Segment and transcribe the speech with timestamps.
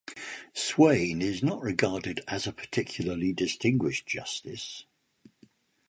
[0.55, 4.87] Swayne is not regarded as a particularly distinguished justice.